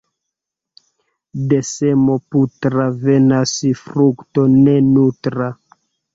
[1.51, 5.53] De semo putra venas frukto ne nutra.